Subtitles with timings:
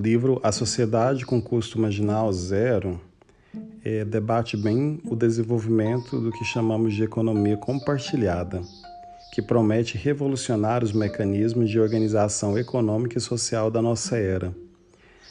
[0.00, 2.98] livro A Sociedade com Custo Marginal Zero
[3.84, 8.62] é, debate bem o desenvolvimento do que chamamos de economia compartilhada,
[9.34, 14.54] que promete revolucionar os mecanismos de organização econômica e social da nossa era.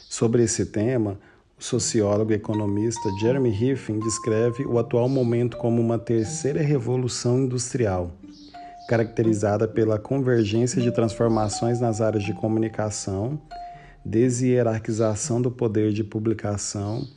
[0.08, 1.18] Sobre esse tema,
[1.58, 8.12] o sociólogo e economista Jeremy Riffin descreve o atual momento como uma terceira revolução industrial,
[8.88, 13.40] caracterizada pela convergência de transformações nas áreas de comunicação,
[14.10, 17.08] deshierarquização do poder de publicação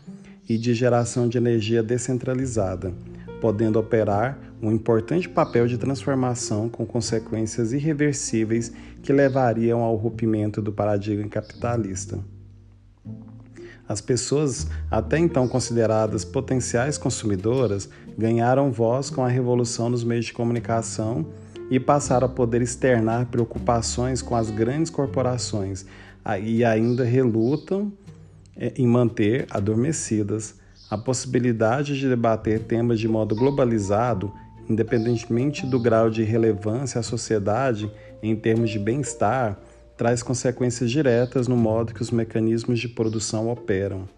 [0.47, 2.93] e de geração de energia descentralizada,
[3.41, 8.71] podendo operar um importante papel de transformação com consequências irreversíveis
[9.03, 12.19] que levariam ao rompimento do paradigma capitalista.
[13.89, 20.33] As pessoas, até então consideradas potenciais consumidoras, ganharam voz com a revolução nos meios de
[20.35, 21.27] comunicação
[21.71, 25.87] e passaram a poder externar preocupações com as grandes corporações
[26.41, 27.93] e ainda relutam
[28.57, 30.55] é, em manter adormecidas
[30.91, 34.33] a possibilidade de debater temas de modo globalizado,
[34.69, 37.91] independentemente do grau de relevância à sociedade
[38.23, 39.59] em termos de bem-estar
[39.97, 44.09] traz consequências diretas no modo que os mecanismos de produção operam.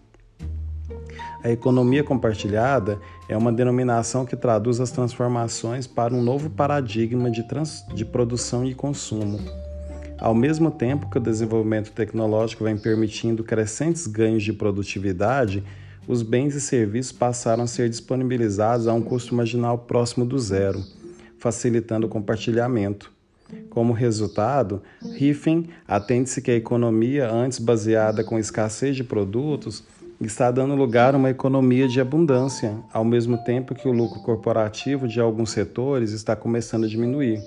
[1.43, 7.45] A economia compartilhada é uma denominação que traduz as transformações para um novo paradigma de,
[7.93, 9.39] de produção e consumo.
[10.17, 15.63] Ao mesmo tempo que o desenvolvimento tecnológico vem permitindo crescentes ganhos de produtividade,
[16.07, 20.81] os bens e serviços passaram a ser disponibilizados a um custo marginal próximo do zero,
[21.37, 23.11] facilitando o compartilhamento.
[23.69, 29.83] Como resultado, Riffen atende-se que a economia, antes baseada com escassez de produtos,
[30.21, 35.07] está dando lugar a uma economia de abundância, ao mesmo tempo que o lucro corporativo
[35.07, 37.41] de alguns setores está começando a diminuir.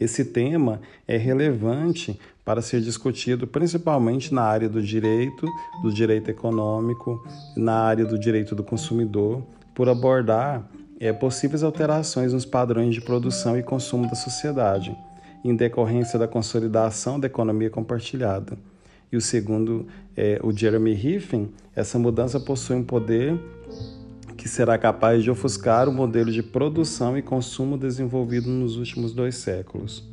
[0.00, 5.46] Esse tema é relevante para ser discutido principalmente na área do direito,
[5.82, 7.22] do direito econômico,
[7.56, 9.42] na área do direito do consumidor,
[9.74, 10.68] por abordar
[11.00, 14.96] é, possíveis alterações nos padrões de produção e consumo da sociedade,
[15.44, 18.56] em decorrência da consolidação da economia compartilhada.
[19.10, 23.38] E o segundo, é, o Jeremy Riffin, essa mudança possui um poder
[24.38, 29.34] que será capaz de ofuscar o modelo de produção e consumo desenvolvido nos últimos dois
[29.34, 30.08] séculos.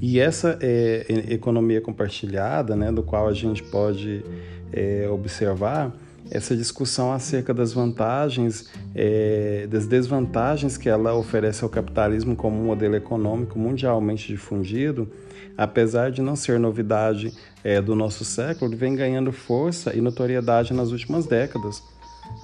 [0.00, 4.24] E essa é, economia compartilhada, né, do qual a gente pode
[4.72, 5.94] é, observar,
[6.30, 12.64] essa discussão acerca das vantagens, é, das desvantagens que ela oferece ao capitalismo como um
[12.64, 15.10] modelo econômico mundialmente difundido,
[15.56, 20.90] apesar de não ser novidade é, do nosso século, vem ganhando força e notoriedade nas
[20.90, 21.82] últimas décadas.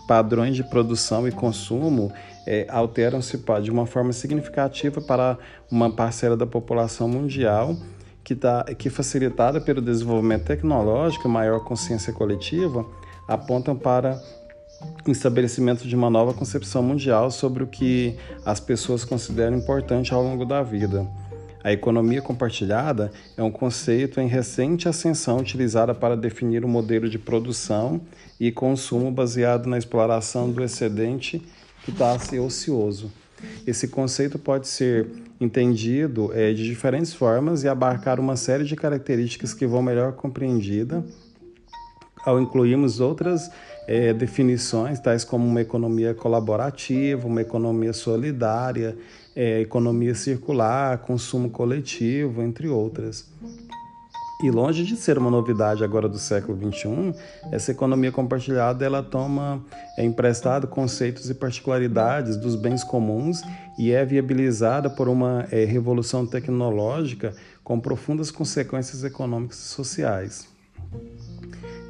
[0.07, 2.13] Padrões de produção e consumo
[2.47, 5.39] é, alteram-se de uma forma significativa para
[5.71, 7.77] uma parcela da população mundial
[8.23, 12.85] que, tá, que facilitada pelo desenvolvimento tecnológico e maior consciência coletiva,
[13.29, 14.21] apontam para
[15.07, 20.23] o estabelecimento de uma nova concepção mundial sobre o que as pessoas consideram importante ao
[20.23, 21.07] longo da vida.
[21.65, 27.09] A economia compartilhada é um conceito em recente ascensão utilizada para definir o um modelo
[27.09, 28.03] de produção
[28.39, 31.41] e consumo baseado na exploração do excedente
[31.83, 33.11] que está-se ocioso.
[33.67, 35.09] Esse conceito pode ser
[35.41, 41.03] entendido é, de diferentes formas e abarcar uma série de características que vão melhor compreendida
[42.27, 43.51] ao incluirmos outras
[43.87, 48.97] é, definições, tais como uma economia colaborativa, uma economia solidária,
[49.35, 53.27] é, economia circular, consumo coletivo, entre outras.
[54.43, 57.15] E longe de ser uma novidade agora do século XXI,
[57.53, 59.65] essa economia compartilhada ela toma
[59.97, 63.43] é, emprestado conceitos e particularidades dos bens comuns
[63.79, 70.49] e é viabilizada por uma é, revolução tecnológica com profundas consequências econômicas e sociais.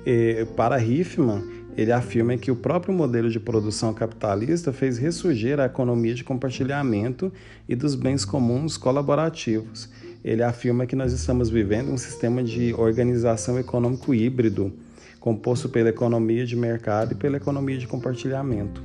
[0.06, 1.42] E, para Riffman,
[1.76, 7.32] ele afirma que o próprio modelo de produção capitalista fez ressurgir a economia de compartilhamento
[7.68, 9.88] e dos bens comuns colaborativos.
[10.24, 14.72] Ele afirma que nós estamos vivendo um sistema de organização econômico híbrido,
[15.18, 18.80] composto pela economia de mercado e pela economia de compartilhamento.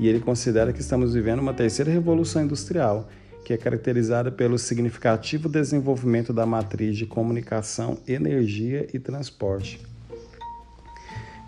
[0.00, 3.08] E ele considera que estamos vivendo uma terceira revolução industrial,
[3.44, 9.91] que é caracterizada pelo significativo desenvolvimento da matriz de comunicação, energia e transporte.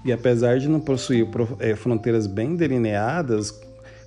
[0.04, 1.26] E apesar de não possuir
[1.58, 3.58] é, fronteiras bem delineadas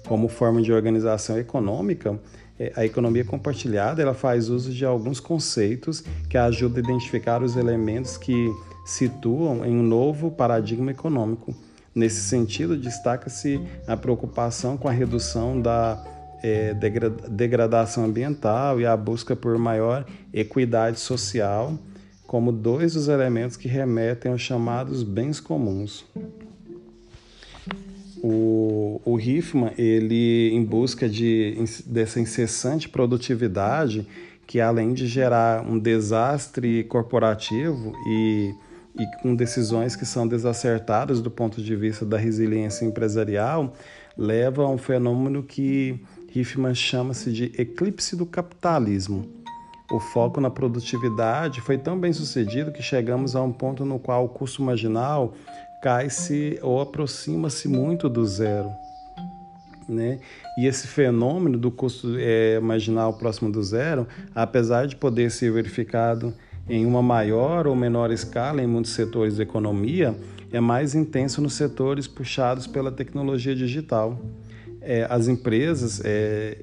[0.08, 2.20] como forma de organização econômica,
[2.60, 7.56] é, a economia compartilhada ela faz uso de alguns conceitos que ajudam a identificar os
[7.56, 8.54] elementos que
[8.86, 11.54] situam em um novo paradigma econômico.
[11.94, 16.02] Nesse sentido, destaca-se a preocupação com a redução da
[16.44, 16.74] é,
[17.30, 21.74] degradação ambiental e a busca por maior equidade social
[22.28, 26.06] como dois dos elementos que remetem aos chamados bens comuns.
[28.22, 29.18] O, o
[29.78, 34.06] ele, em busca de, dessa incessante produtividade,
[34.46, 38.54] que além de gerar um desastre corporativo e,
[39.00, 43.74] e com decisões que são desacertadas do ponto de vista da resiliência empresarial,
[44.18, 46.02] leva a um fenômeno que
[46.36, 49.37] Hiffman chama-se de eclipse do capitalismo.
[49.90, 54.26] O foco na produtividade foi tão bem sucedido que chegamos a um ponto no qual
[54.26, 55.34] o custo marginal
[55.82, 58.70] cai-se ou aproxima-se muito do zero.
[59.88, 60.20] Né?
[60.58, 64.06] E esse fenômeno do custo é, marginal próximo do zero,
[64.36, 66.34] apesar de poder ser verificado
[66.68, 70.14] em uma maior ou menor escala em muitos setores da economia,
[70.52, 74.20] é mais intenso nos setores puxados pela tecnologia digital.
[74.82, 76.58] É, as empresas é,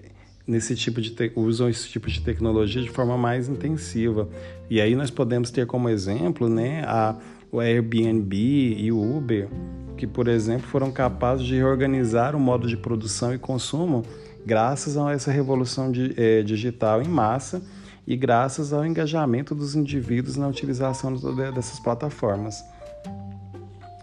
[0.46, 4.29] nesse tipo de usam esse tipo de tecnologia de forma mais intensiva.
[4.69, 7.17] E aí nós podemos ter como exemplo né, a
[7.55, 9.49] o Airbnb e o Uber,
[9.96, 14.02] que, por exemplo, foram capazes de reorganizar o modo de produção e consumo
[14.44, 17.62] graças a essa revolução de, é, digital em massa
[18.05, 21.14] e graças ao engajamento dos indivíduos na utilização
[21.55, 22.64] dessas plataformas.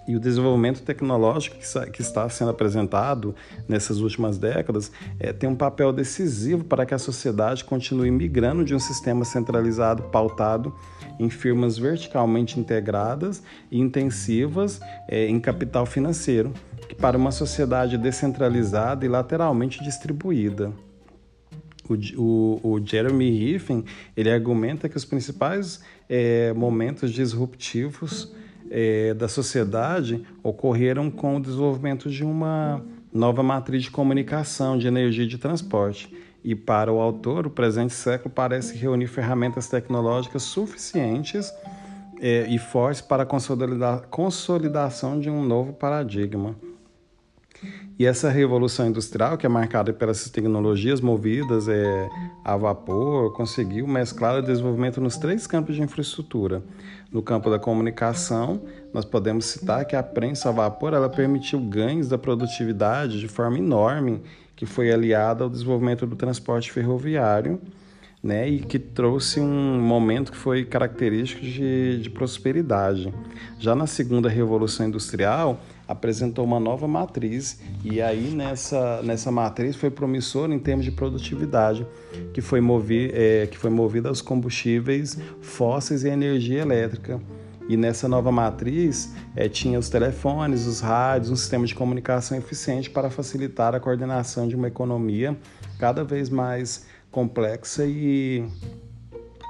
[0.07, 1.57] E o desenvolvimento tecnológico
[1.91, 3.35] que está sendo apresentado
[3.67, 8.73] nessas últimas décadas é, tem um papel decisivo para que a sociedade continue migrando de
[8.73, 10.73] um sistema centralizado pautado
[11.19, 16.51] em firmas verticalmente integradas e intensivas é, em capital financeiro,
[16.99, 20.71] para uma sociedade descentralizada e lateralmente distribuída.
[21.87, 23.83] O, o, o Jeremy Riffin
[24.15, 28.33] ele argumenta que os principais é, momentos disruptivos
[28.71, 32.81] é, da sociedade ocorreram com o desenvolvimento de uma
[33.13, 36.11] nova matriz de comunicação, de energia e de transporte.
[36.43, 41.53] E para o autor, o presente século parece reunir ferramentas tecnológicas suficientes
[42.19, 46.55] é, e fortes para a consolida consolidação de um novo paradigma.
[47.99, 52.09] E essa revolução industrial, que é marcada pelas tecnologias movidas é,
[52.43, 56.63] a vapor, conseguiu mesclar o desenvolvimento nos três campos de infraestrutura.
[57.11, 58.61] No campo da comunicação,
[58.93, 63.57] nós podemos citar que a prensa a vapor ela permitiu ganhos da produtividade de forma
[63.57, 64.21] enorme,
[64.55, 67.59] que foi aliada ao desenvolvimento do transporte ferroviário,
[68.23, 73.11] né, e que trouxe um momento que foi característico de, de prosperidade.
[73.59, 79.89] Já na segunda revolução industrial, apresentou uma nova matriz e aí nessa, nessa matriz foi
[79.89, 81.85] promissora em termos de produtividade,
[82.33, 87.19] que foi, movi, é, que foi movida aos combustíveis fósseis e energia elétrica.
[87.67, 92.89] E nessa nova matriz é, tinha os telefones, os rádios, um sistema de comunicação eficiente
[92.89, 95.37] para facilitar a coordenação de uma economia
[95.79, 98.43] cada vez mais complexa e,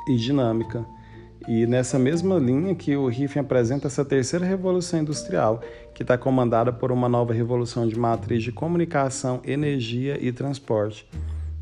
[0.07, 0.85] e dinâmica.
[1.47, 5.61] E nessa mesma linha que o Riffin apresenta essa terceira revolução industrial,
[5.93, 11.07] que está comandada por uma nova revolução de matriz de comunicação, energia e transporte,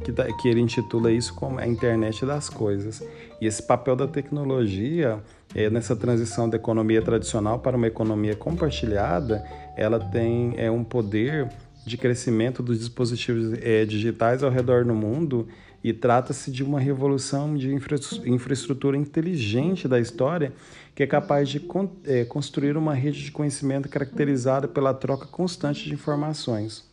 [0.04, 3.02] que, tá, que ele intitula isso como a internet das coisas.
[3.40, 5.24] E esse papel da tecnologia
[5.56, 9.44] é, nessa transição da economia tradicional para uma economia compartilhada,
[9.78, 11.50] ela tem é, um poder
[11.86, 15.48] de crescimento dos dispositivos é, digitais ao redor do mundo
[15.84, 20.54] e trata-se de uma revolução de infra infraestrutura inteligente da história
[20.94, 21.66] que é capaz de
[22.06, 26.90] é, construir uma rede de conhecimento caracterizada pela troca constante de informações.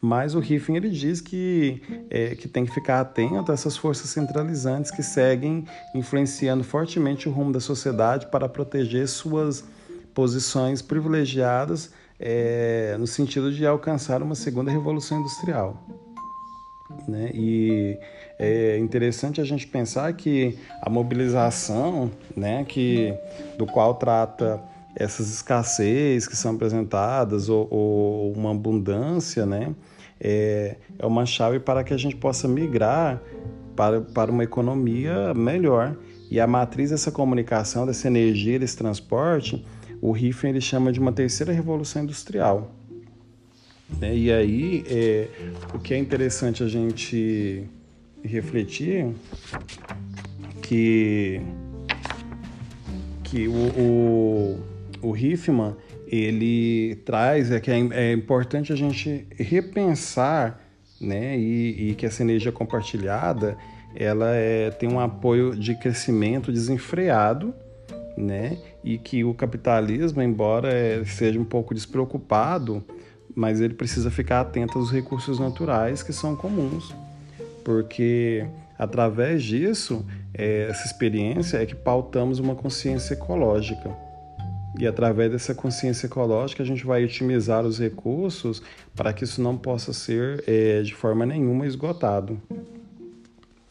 [0.00, 4.10] Mas o Riffin ele diz que, é, que tem que ficar atento a essas forças
[4.10, 5.64] centralizantes que seguem
[5.94, 9.64] influenciando fortemente o rumo da sociedade para proteger suas
[10.14, 11.90] posições privilegiadas
[12.20, 16.05] é, no sentido de alcançar uma segunda revolução industrial.
[17.08, 17.30] Né?
[17.32, 17.98] E
[18.38, 23.14] é interessante a gente pensar que a mobilização, né, que,
[23.56, 24.60] do qual trata
[24.94, 29.74] essas escassez que são apresentadas ou, ou uma abundância, né,
[30.20, 33.22] é, é uma chave para que a gente possa migrar
[33.74, 35.96] para, para uma economia melhor.
[36.30, 39.64] E a matriz dessa comunicação, dessa energia, desse transporte,
[40.02, 42.75] o Riffen ele chama de uma terceira revolução industrial.
[44.00, 44.16] Né?
[44.16, 45.28] E aí, é,
[45.74, 47.64] o que é interessante a gente
[48.22, 49.14] refletir
[50.60, 51.40] que,
[53.22, 54.60] que o, o,
[55.02, 55.74] o Riffman
[56.06, 60.60] ele traz é que é, é importante a gente repensar
[61.00, 63.56] né, e, e que essa energia compartilhada
[63.94, 67.54] ela é, tem um apoio de crescimento desenfreado
[68.16, 72.84] né, e que o capitalismo, embora é, seja um pouco despreocupado,
[73.36, 76.94] mas ele precisa ficar atento aos recursos naturais que são comuns,
[77.62, 78.46] porque
[78.78, 83.94] através disso é, essa experiência é que pautamos uma consciência ecológica.
[84.78, 88.62] E através dessa consciência ecológica, a gente vai otimizar os recursos
[88.94, 92.40] para que isso não possa ser é, de forma nenhuma esgotado.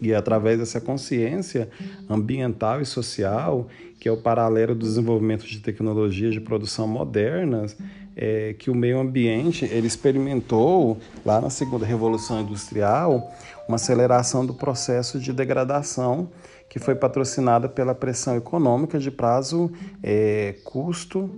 [0.01, 1.69] E é através dessa consciência
[2.09, 3.67] ambiental e social,
[3.99, 7.77] que é o paralelo do desenvolvimento de tecnologias de produção modernas,
[8.15, 13.31] é, que o meio ambiente ele experimentou lá na segunda revolução industrial
[13.67, 16.29] uma aceleração do processo de degradação
[16.69, 19.71] que foi patrocinada pela pressão econômica de prazo
[20.03, 21.29] é, custo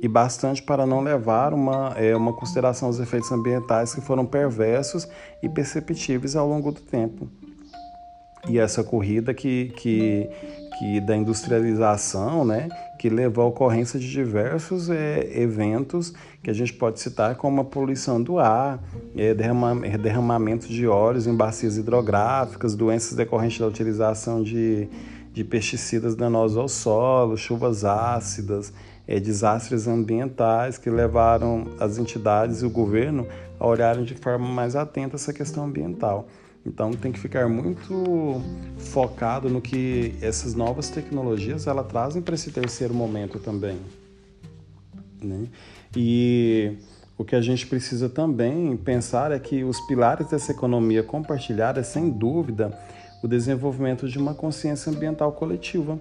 [0.00, 5.08] e bastante para não levar uma, é, uma consideração dos efeitos ambientais que foram perversos
[5.42, 7.28] e perceptíveis ao longo do tempo.
[8.48, 10.28] E essa corrida que, que,
[10.78, 12.68] que da industrialização, né,
[12.98, 17.64] que levou à ocorrência de diversos é, eventos que a gente pode citar como a
[17.64, 18.80] poluição do ar,
[19.16, 24.88] é, derramamento de óleos em bacias hidrográficas, doenças decorrentes da utilização de,
[25.32, 28.72] de pesticidas danosos ao solo, chuvas ácidas,
[29.06, 33.26] é, desastres ambientais que levaram as entidades e o governo
[33.58, 36.28] a olharem de forma mais atenta essa questão ambiental.
[36.68, 38.42] Então tem que ficar muito
[38.76, 43.78] focado no que essas novas tecnologias ela trazem para esse terceiro momento também.
[45.22, 45.46] Né?
[45.96, 46.76] E
[47.16, 51.82] o que a gente precisa também pensar é que os pilares dessa economia compartilhada é,
[51.82, 52.78] sem dúvida,
[53.22, 55.98] o desenvolvimento de uma consciência ambiental coletiva.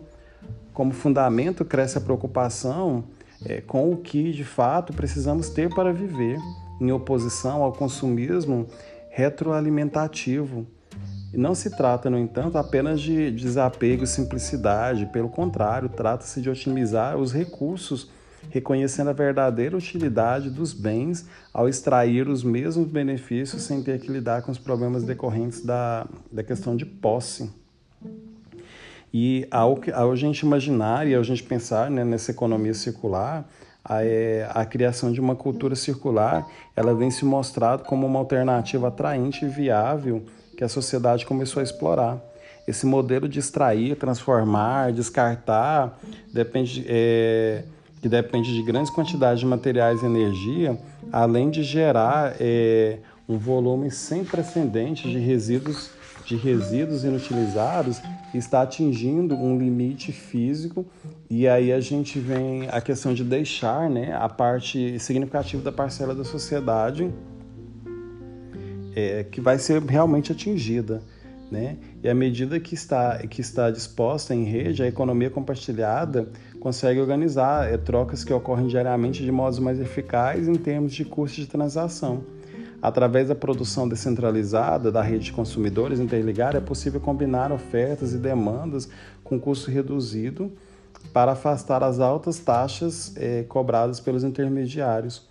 [0.74, 3.05] Como fundamento, cresce a preocupação
[3.43, 6.38] é, com o que, de fato, precisamos ter para viver,
[6.79, 8.67] em oposição ao consumismo
[9.17, 10.67] retroalimentativo.
[11.33, 17.17] Não se trata, no entanto, apenas de desapego e simplicidade, pelo contrário, trata-se de otimizar
[17.17, 18.12] os recursos,
[18.51, 24.43] reconhecendo a verdadeira utilidade dos bens ao extrair os mesmos benefícios sem ter que lidar
[24.43, 27.51] com os problemas decorrentes da, da questão de posse.
[29.12, 33.50] E ao, ao gente imaginar e ao gente pensar né, nessa economia circular,
[33.88, 38.89] a, é, a criação de uma cultura circular ela vem se mostrado como uma alternativa
[38.89, 40.24] atraente e viável
[40.58, 42.20] que a sociedade começou a explorar.
[42.67, 45.98] Esse modelo de extrair, transformar, descartar,
[46.34, 47.63] depende, é,
[48.01, 50.77] que depende de grandes quantidades de materiais e energia,
[51.12, 55.91] além de gerar é, um volume sem precedentes de resíduos
[56.25, 58.01] de resíduos inutilizados
[58.34, 60.86] está atingindo um limite físico
[61.29, 66.13] e aí a gente vem a questão de deixar né, a parte significativa da parcela
[66.13, 67.10] da sociedade
[68.93, 71.01] é, que vai ser realmente atingida.
[71.50, 71.77] Né?
[72.03, 76.27] E à medida que está, que está disposta em rede, a economia compartilhada
[76.60, 81.39] consegue organizar é, trocas que ocorrem diariamente de modos mais eficazes em termos de custo
[81.39, 82.24] de transação.
[82.81, 88.88] Através da produção descentralizada da rede de consumidores interligada, é possível combinar ofertas e demandas
[89.24, 90.51] com custo reduzido
[91.12, 95.27] para afastar as altas taxas é, cobradas pelos intermediários.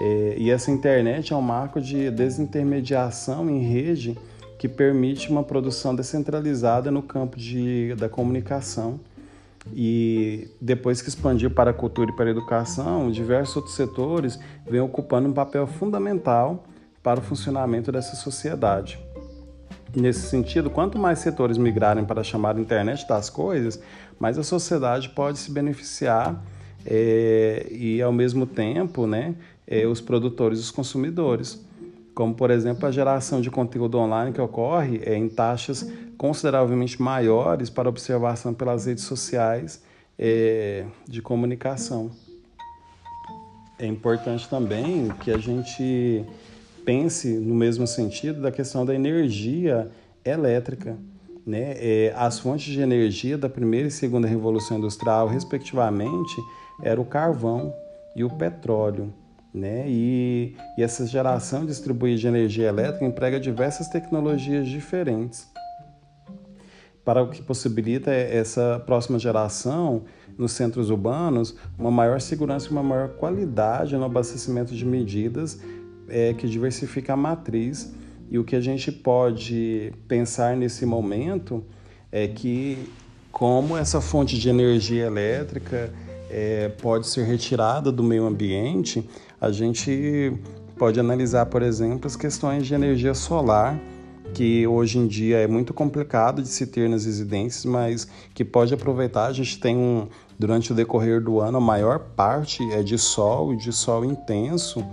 [0.00, 4.16] É, e essa internet é um marco de desintermediação em rede
[4.58, 8.98] que permite uma produção descentralizada no campo de, da comunicação
[9.72, 14.38] e depois que expandiu para a cultura e para a educação, diversos outros setores
[14.68, 16.64] vêm ocupando um papel fundamental
[17.02, 18.98] para o funcionamento dessa sociedade.
[19.94, 23.80] Nesse sentido, quanto mais setores migrarem para a chamada internet das coisas,
[24.18, 26.42] mais a sociedade pode se beneficiar
[26.86, 29.34] é, e, ao mesmo tempo, né,
[29.66, 31.64] é, os produtores e os consumidores
[32.20, 37.70] como por exemplo a geração de conteúdo online que ocorre é, em taxas consideravelmente maiores
[37.70, 39.82] para observação pelas redes sociais
[40.18, 42.10] é, de comunicação.
[43.78, 46.22] É importante também que a gente
[46.84, 49.90] pense no mesmo sentido da questão da energia
[50.22, 50.98] elétrica.
[51.46, 51.72] Né?
[51.78, 56.36] É, as fontes de energia da primeira e segunda revolução industrial, respectivamente,
[56.82, 57.72] era o carvão
[58.14, 59.10] e o petróleo.
[59.52, 59.84] Né?
[59.88, 65.48] E, e essa geração distribuída de energia elétrica emprega diversas tecnologias diferentes
[67.04, 70.04] para o que possibilita essa próxima geração
[70.38, 75.60] nos centros urbanos uma maior segurança e uma maior qualidade no abastecimento de medidas
[76.08, 77.92] é, que diversifica a matriz.
[78.30, 81.64] E o que a gente pode pensar nesse momento
[82.12, 82.78] é que
[83.32, 85.92] como essa fonte de energia elétrica
[86.30, 89.08] é, pode ser retirada do meio ambiente,
[89.40, 90.32] a gente
[90.76, 93.80] pode analisar, por exemplo, as questões de energia solar,
[94.34, 98.72] que hoje em dia é muito complicado de se ter nas residências, mas que pode
[98.72, 99.26] aproveitar.
[99.26, 103.52] A gente tem um, durante o decorrer do ano, a maior parte é de sol
[103.52, 104.84] e de sol intenso,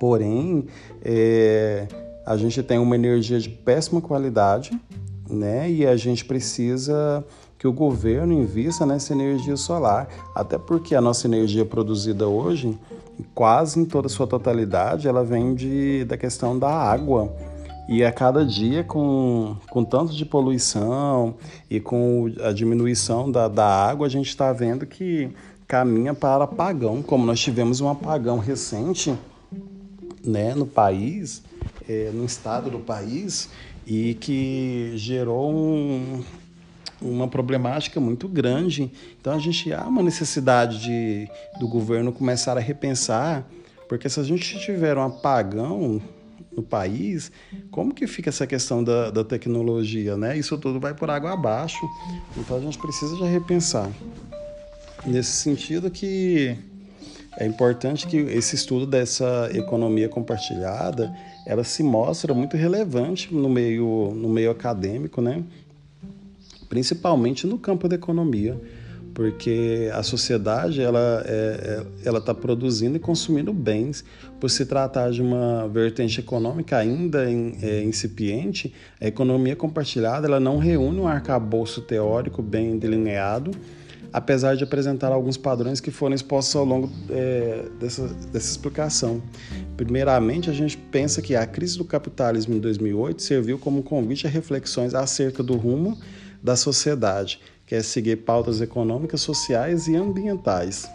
[0.00, 0.66] porém,
[1.04, 1.86] é,
[2.26, 4.70] a gente tem uma energia de péssima qualidade,
[5.28, 5.70] né?
[5.70, 7.24] E a gente precisa
[7.62, 12.76] que o governo invista nessa energia solar, até porque a nossa energia produzida hoje,
[13.36, 17.32] quase em toda a sua totalidade, ela vem de, da questão da água.
[17.88, 21.36] E a cada dia, com, com tanto de poluição
[21.70, 25.30] e com a diminuição da, da água, a gente está vendo que
[25.64, 29.16] caminha para apagão, como nós tivemos um apagão recente
[30.24, 31.44] né, no país,
[31.88, 33.50] é, no estado do país,
[33.86, 36.24] e que gerou um,
[37.02, 38.90] uma problemática muito grande.
[39.20, 41.28] Então a gente há uma necessidade de,
[41.58, 43.46] do governo começar a repensar,
[43.88, 46.00] porque se a gente tiver um apagão
[46.56, 47.32] no país,
[47.70, 50.36] como que fica essa questão da, da tecnologia, né?
[50.36, 51.80] Isso tudo vai por água abaixo.
[52.36, 53.90] Então a gente precisa já repensar.
[55.04, 56.56] Nesse sentido que
[57.38, 61.12] é importante que esse estudo dessa economia compartilhada,
[61.46, 65.42] ela se mostra muito relevante no meio, no meio acadêmico, né?
[66.72, 68.58] Principalmente no campo da economia,
[69.12, 74.02] porque a sociedade ela é, é ela está produzindo e consumindo bens
[74.40, 80.56] por se tratar de uma vertente econômica ainda é, incipiente a economia compartilhada ela não
[80.56, 83.50] reúne um arcabouço teórico bem delineado
[84.10, 89.22] apesar de apresentar alguns padrões que foram expostos ao longo é, dessa, dessa explicação.
[89.74, 94.30] Primeiramente, a gente pensa que a crise do capitalismo em 2008 serviu como convite a
[94.30, 95.98] reflexões acerca do rumo
[96.42, 100.88] da sociedade, que é seguir pautas econômicas, sociais e ambientais.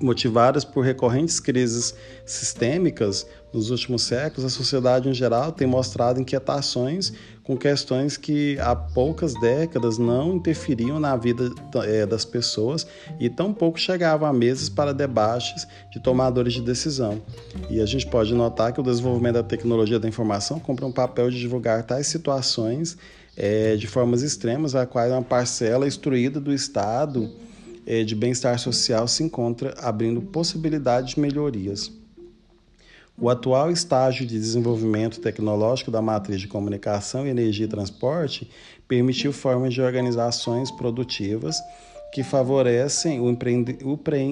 [0.00, 7.12] Motivadas por recorrentes crises sistêmicas nos últimos séculos, a sociedade em geral tem mostrado inquietações
[7.46, 11.48] com questões que há poucas décadas não interferiam na vida
[11.84, 12.84] é, das pessoas
[13.20, 17.22] e tampouco chegavam a mesas para debates de tomadores de decisão.
[17.70, 21.30] E a gente pode notar que o desenvolvimento da tecnologia da informação cumpre um papel
[21.30, 22.98] de divulgar tais situações
[23.36, 27.30] é, de formas extremas, a qual uma parcela instruída do Estado
[27.86, 31.92] é, de bem-estar social se encontra abrindo possibilidades de melhorias.
[33.18, 38.50] O atual estágio de desenvolvimento tecnológico da matriz de comunicação, energia e transporte
[38.86, 41.56] permitiu formas de organizações produtivas
[42.12, 43.30] que favorecem o,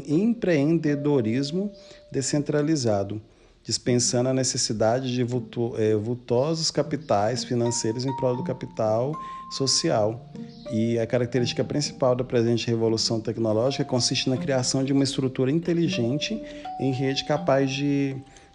[0.06, 1.72] empreendedorismo
[2.12, 3.22] descentralizado,
[3.62, 9.14] dispensando a necessidade de é, vultosos capitais financeiros em prol do capital
[9.50, 10.30] social.
[10.70, 16.38] E a característica principal da presente revolução tecnológica consiste na criação de uma estrutura inteligente
[16.78, 18.14] em rede capaz de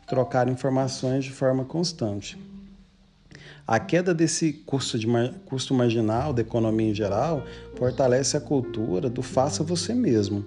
[0.10, 2.38] trocar informações de forma constante.
[3.66, 5.06] A queda desse custo, de,
[5.46, 7.44] custo marginal da economia em geral
[7.76, 10.44] fortalece a cultura do faça você mesmo,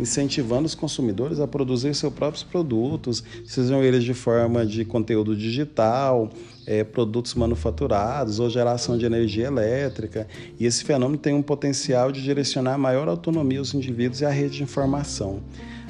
[0.00, 6.30] incentivando os consumidores a produzir seus próprios produtos, sejam eles de forma de conteúdo digital,
[6.66, 10.26] é, produtos manufaturados ou geração de energia elétrica.
[10.58, 14.56] E esse fenômeno tem um potencial de direcionar maior autonomia aos indivíduos e à rede
[14.56, 15.42] de informação.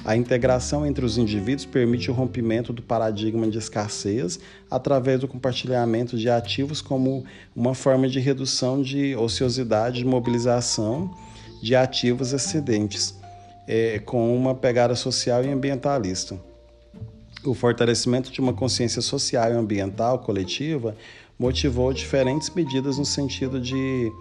[0.05, 6.17] A integração entre os indivíduos permite o rompimento do paradigma de escassez através do compartilhamento
[6.17, 11.15] de ativos como uma forma de redução de ociosidade e mobilização
[11.63, 13.15] de ativos excedentes,
[13.69, 16.37] é, com uma pegada social e ambientalista.
[17.45, 20.97] O fortalecimento de uma consciência social e ambiental coletiva
[21.39, 24.13] motivou diferentes medidas no sentido de,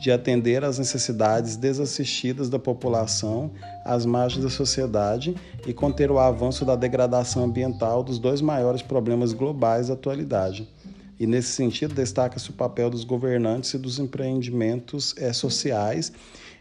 [0.00, 3.50] de atender às necessidades desassistidas da população
[3.84, 5.34] às margens da sociedade
[5.66, 10.68] e conter o avanço da degradação ambiental dos dois maiores problemas globais da atualidade.
[11.18, 16.10] E, nesse sentido, destaca-se o papel dos governantes e dos empreendimentos é, sociais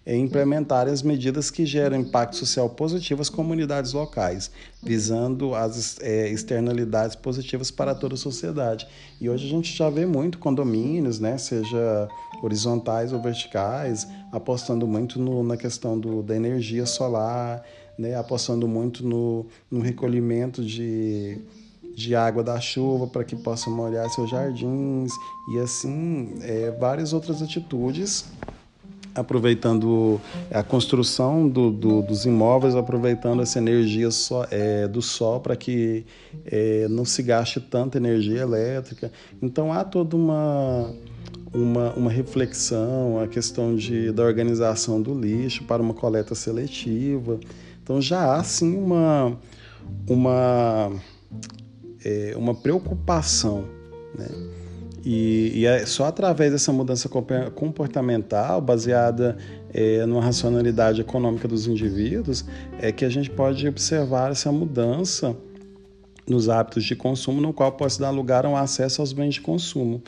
[0.06, 4.50] em implementar as medidas que geram impacto social positivo às comunidades locais,
[4.82, 8.88] visando as é, externalidades positivas para toda a sociedade.
[9.20, 12.08] E hoje a gente já vê muito condomínios, né, seja
[12.42, 17.64] horizontais ou verticais, apostando muito no, na questão do, da energia solar,
[17.98, 21.40] né, apostando muito no, no recolhimento de
[22.00, 25.12] de água da chuva para que possa molhar seus jardins
[25.52, 28.26] e assim é, várias outras atitudes
[29.14, 30.20] aproveitando
[30.52, 36.06] a construção do, do, dos imóveis, aproveitando essa energia so, é, do sol para que
[36.46, 39.12] é, não se gaste tanta energia elétrica.
[39.42, 40.94] Então há toda uma,
[41.54, 47.40] uma, uma reflexão, a questão de, da organização do lixo para uma coleta seletiva.
[47.84, 49.38] Então já há sim uma,
[50.08, 50.92] uma
[52.04, 53.66] é, uma preocupação.
[54.18, 54.28] Né?
[55.06, 57.10] E, e, é só através dessa mudança
[57.56, 59.38] comportamental, baseada
[59.74, 62.46] é, numa racionalidade econômica dos indivíduos,
[62.80, 65.36] é que a gente pode observar essa mudança
[66.28, 70.02] nos hábitos de consumo, no qual pode dar lugar ao acesso aos bens de consumo,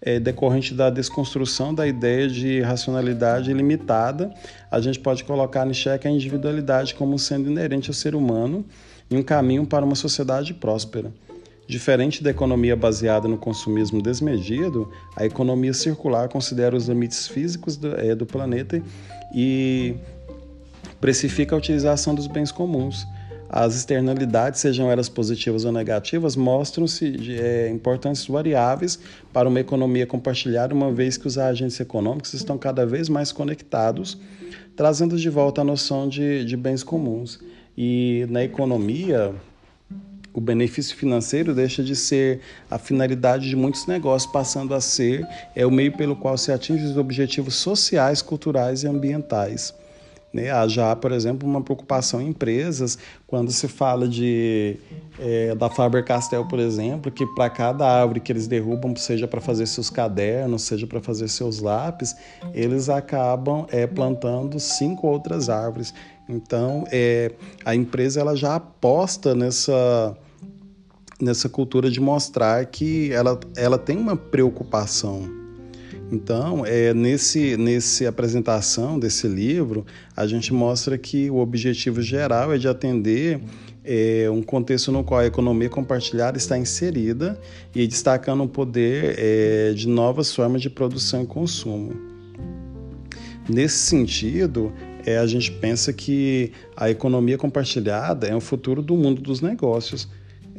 [0.00, 4.32] é, decorrente da desconstrução da ideia de racionalidade limitada,
[4.70, 8.64] a gente pode colocar em xeque a individualidade como sendo inerente ao ser humano
[9.10, 11.12] e um caminho para uma sociedade próspera.
[11.66, 17.94] Diferente da economia baseada no consumismo desmedido, a economia circular considera os limites físicos do,
[17.96, 18.80] é, do planeta
[19.34, 19.96] e
[21.00, 23.06] precifica a utilização dos bens comuns
[23.48, 28.98] as externalidades, sejam elas positivas ou negativas, mostram-se é, importantes variáveis
[29.32, 34.18] para uma economia compartilhada, uma vez que os agentes econômicos estão cada vez mais conectados,
[34.74, 37.38] trazendo de volta a noção de, de bens comuns.
[37.78, 39.32] E na economia,
[40.36, 45.64] o benefício financeiro deixa de ser a finalidade de muitos negócios, passando a ser é
[45.64, 49.74] o meio pelo qual se atinge os objetivos sociais, culturais e ambientais.
[50.34, 50.50] Né?
[50.50, 54.76] Há já, por exemplo, uma preocupação em empresas quando se fala de
[55.18, 59.66] é, da Faber-Castell, por exemplo, que para cada árvore que eles derrubam, seja para fazer
[59.66, 62.14] seus cadernos, seja para fazer seus lápis,
[62.52, 65.94] eles acabam é, plantando cinco outras árvores.
[66.28, 67.32] Então, é,
[67.64, 70.14] a empresa ela já aposta nessa
[71.20, 75.46] nessa cultura de mostrar que ela, ela tem uma preocupação
[76.10, 79.84] então, é, nesse, nesse apresentação desse livro,
[80.16, 83.40] a gente mostra que o objetivo geral é de atender
[83.84, 87.38] é, um contexto no qual a economia compartilhada está inserida
[87.74, 91.92] e destacando o poder é, de novas formas de produção e consumo.
[93.48, 94.72] Nesse sentido,
[95.04, 100.08] é, a gente pensa que a economia compartilhada é o futuro do mundo dos negócios.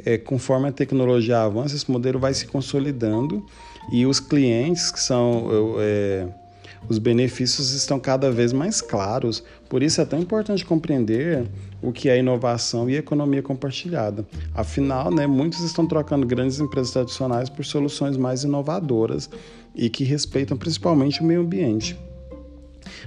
[0.06, 3.46] É, conforme a tecnologia avança, esse modelo vai se consolidando
[3.92, 6.28] e os clientes, que são é,
[6.88, 9.44] os benefícios, estão cada vez mais claros.
[9.70, 11.48] Por isso é tão importante compreender
[11.82, 14.26] o que é inovação e economia compartilhada.
[14.54, 19.30] Afinal, né, muitos estão trocando grandes empresas tradicionais por soluções mais inovadoras
[19.76, 21.98] e que respeitam principalmente o meio ambiente.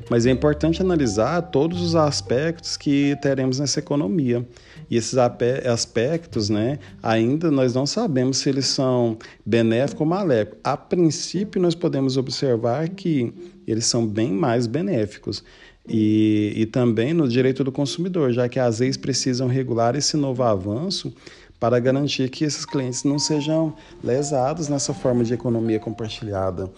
[0.09, 4.46] Mas é importante analisar todos os aspectos que teremos nessa economia.
[4.90, 10.59] E esses aspectos, né, ainda nós não sabemos se eles são benéficos ou maléficos.
[10.64, 13.33] A princípio, nós podemos observar que
[13.66, 15.44] eles são bem mais benéficos.
[15.88, 20.42] E, e também no direito do consumidor, já que as leis precisam regular esse novo
[20.42, 21.12] avanço
[21.59, 26.70] para garantir que esses clientes não sejam lesados nessa forma de economia compartilhada.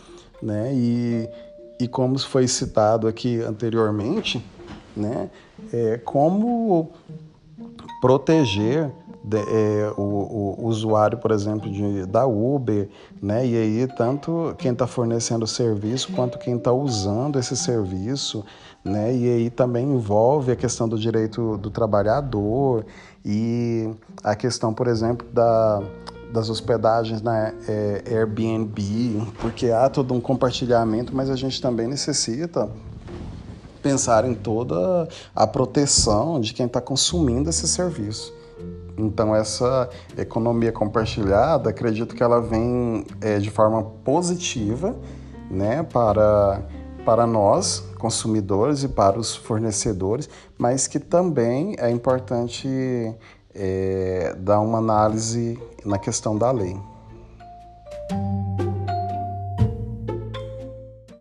[0.42, 0.72] Né?
[0.74, 1.28] E,
[1.82, 4.44] e como foi citado aqui anteriormente,
[4.96, 5.30] né,
[5.72, 6.90] é, como
[8.00, 8.90] proteger
[9.24, 12.88] de, é, o, o, usuário, por exemplo, de, da Uber,
[13.22, 13.46] né?
[13.46, 18.44] E aí tanto quem está fornecendo o serviço quanto quem está usando esse serviço,
[18.84, 19.14] né?
[19.14, 22.84] E aí também envolve a questão do direito do trabalhador
[23.24, 23.90] e
[24.24, 25.80] a questão, por exemplo, da,
[26.32, 32.70] das hospedagens na é, Airbnb, porque há todo um compartilhamento, mas a gente também necessita
[33.82, 38.32] pensar em toda a proteção de quem está consumindo esse serviço.
[38.96, 44.96] Então, essa economia compartilhada, acredito que ela vem é, de forma positiva
[45.50, 46.62] né, para,
[47.04, 52.68] para nós, consumidores, e para os fornecedores, mas que também é importante
[53.54, 56.76] é, dar uma análise na questão da lei.